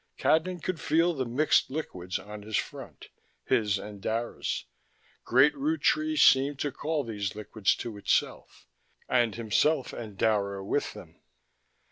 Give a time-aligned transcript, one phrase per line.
[0.17, 3.09] Cadnan could feel the mixed liquids on his front,
[3.45, 4.65] his and Dara's:
[5.23, 8.65] Great Root Tree seemed to call these liquids to itself,
[9.07, 11.21] and himself and Dara with them.